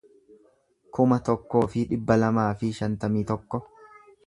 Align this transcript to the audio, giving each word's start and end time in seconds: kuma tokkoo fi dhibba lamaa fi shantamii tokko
kuma 0.97 1.19
tokkoo 1.27 1.61
fi 1.75 1.85
dhibba 1.93 2.19
lamaa 2.23 2.49
fi 2.63 2.73
shantamii 2.81 3.25
tokko 3.35 3.63